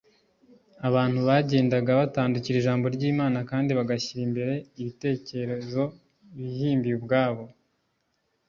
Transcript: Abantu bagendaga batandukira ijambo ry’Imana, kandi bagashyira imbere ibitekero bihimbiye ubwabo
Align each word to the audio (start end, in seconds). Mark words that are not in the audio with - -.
Abantu 0.87 1.19
bagendaga 1.27 1.91
batandukira 1.99 2.55
ijambo 2.59 2.85
ry’Imana, 2.95 3.37
kandi 3.49 3.71
bagashyira 3.77 4.21
imbere 4.27 4.53
ibitekero 4.81 5.53
bihimbiye 6.37 6.93
ubwabo 6.99 7.43